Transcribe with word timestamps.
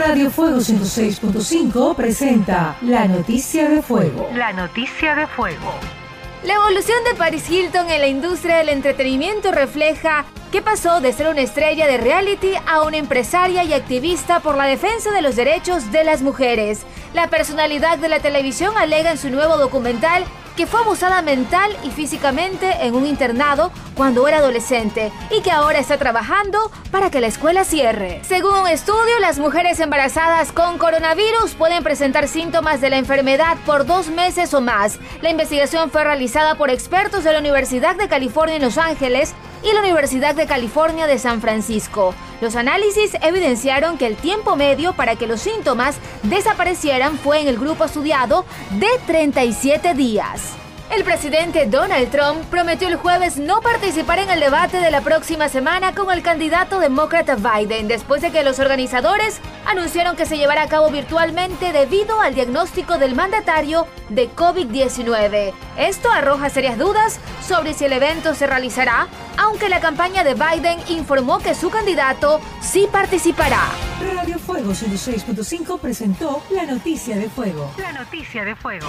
Radio 0.00 0.30
Fuego 0.30 0.60
106.5 0.60 1.94
presenta 1.94 2.74
La 2.80 3.06
Noticia 3.06 3.68
de 3.68 3.82
Fuego. 3.82 4.30
La 4.34 4.50
Noticia 4.50 5.14
de 5.14 5.26
Fuego. 5.26 5.74
La 6.42 6.54
evolución 6.54 6.96
de 7.04 7.14
Paris 7.14 7.50
Hilton 7.50 7.90
en 7.90 8.00
la 8.00 8.06
industria 8.06 8.56
del 8.56 8.70
entretenimiento 8.70 9.52
refleja 9.52 10.24
que 10.50 10.62
pasó 10.62 11.02
de 11.02 11.12
ser 11.12 11.28
una 11.28 11.42
estrella 11.42 11.86
de 11.86 11.98
reality 11.98 12.52
a 12.66 12.80
una 12.80 12.96
empresaria 12.96 13.62
y 13.62 13.74
activista 13.74 14.40
por 14.40 14.56
la 14.56 14.64
defensa 14.64 15.10
de 15.10 15.20
los 15.20 15.36
derechos 15.36 15.92
de 15.92 16.02
las 16.02 16.22
mujeres. 16.22 16.80
La 17.12 17.28
personalidad 17.28 17.98
de 17.98 18.08
la 18.08 18.20
televisión 18.20 18.78
alega 18.78 19.10
en 19.10 19.18
su 19.18 19.28
nuevo 19.28 19.58
documental 19.58 20.24
que 20.60 20.66
fue 20.66 20.80
abusada 20.80 21.22
mental 21.22 21.74
y 21.84 21.90
físicamente 21.90 22.70
en 22.82 22.94
un 22.94 23.06
internado 23.06 23.72
cuando 23.94 24.28
era 24.28 24.36
adolescente 24.36 25.10
y 25.30 25.40
que 25.40 25.50
ahora 25.50 25.78
está 25.78 25.96
trabajando 25.96 26.70
para 26.90 27.10
que 27.10 27.22
la 27.22 27.28
escuela 27.28 27.64
cierre. 27.64 28.20
Según 28.24 28.58
un 28.58 28.68
estudio, 28.68 29.20
las 29.20 29.38
mujeres 29.38 29.80
embarazadas 29.80 30.52
con 30.52 30.76
coronavirus 30.76 31.54
pueden 31.56 31.82
presentar 31.82 32.28
síntomas 32.28 32.82
de 32.82 32.90
la 32.90 32.98
enfermedad 32.98 33.56
por 33.64 33.86
dos 33.86 34.08
meses 34.08 34.52
o 34.52 34.60
más. 34.60 34.98
La 35.22 35.30
investigación 35.30 35.90
fue 35.90 36.04
realizada 36.04 36.56
por 36.56 36.68
expertos 36.68 37.24
de 37.24 37.32
la 37.32 37.38
Universidad 37.38 37.96
de 37.96 38.08
California 38.08 38.56
en 38.56 38.62
Los 38.62 38.76
Ángeles 38.76 39.34
y 39.62 39.72
la 39.72 39.80
Universidad 39.80 40.34
de 40.34 40.46
California 40.46 41.06
de 41.06 41.18
San 41.18 41.40
Francisco. 41.40 42.14
Los 42.40 42.56
análisis 42.56 43.16
evidenciaron 43.22 43.98
que 43.98 44.06
el 44.06 44.16
tiempo 44.16 44.56
medio 44.56 44.94
para 44.94 45.16
que 45.16 45.26
los 45.26 45.40
síntomas 45.40 45.96
desaparecieran 46.22 47.18
fue 47.18 47.40
en 47.40 47.48
el 47.48 47.58
grupo 47.58 47.84
estudiado 47.84 48.44
de 48.78 48.88
37 49.06 49.94
días. 49.94 50.56
El 50.90 51.04
presidente 51.04 51.66
Donald 51.66 52.10
Trump 52.10 52.44
prometió 52.50 52.88
el 52.88 52.96
jueves 52.96 53.36
no 53.36 53.60
participar 53.60 54.18
en 54.18 54.28
el 54.28 54.40
debate 54.40 54.78
de 54.78 54.90
la 54.90 55.02
próxima 55.02 55.48
semana 55.48 55.94
con 55.94 56.10
el 56.10 56.20
candidato 56.20 56.80
demócrata 56.80 57.36
Biden 57.36 57.86
después 57.86 58.22
de 58.22 58.32
que 58.32 58.42
los 58.42 58.58
organizadores 58.58 59.40
anunciaron 59.66 60.16
que 60.16 60.26
se 60.26 60.36
llevará 60.36 60.62
a 60.62 60.68
cabo 60.68 60.90
virtualmente 60.90 61.72
debido 61.72 62.20
al 62.20 62.34
diagnóstico 62.34 62.98
del 62.98 63.14
mandatario 63.14 63.86
de 64.08 64.30
COVID-19. 64.30 65.52
Esto 65.78 66.10
arroja 66.10 66.50
serias 66.50 66.76
dudas 66.76 67.20
sobre 67.46 67.72
si 67.72 67.84
el 67.84 67.92
evento 67.92 68.34
se 68.34 68.48
realizará, 68.48 69.06
aunque 69.40 69.68
la 69.70 69.80
campaña 69.80 70.22
de 70.22 70.34
Biden 70.34 70.78
informó 70.88 71.38
que 71.38 71.54
su 71.54 71.70
candidato 71.70 72.40
sí 72.60 72.86
participará. 72.92 73.70
Radio 74.14 74.38
Fuego 74.38 74.72
106.5 74.72 75.80
presentó 75.80 76.42
La 76.50 76.66
Noticia 76.66 77.16
de 77.16 77.28
Fuego. 77.30 77.72
La 77.78 77.92
Noticia 77.92 78.44
de 78.44 78.54
Fuego. 78.54 78.86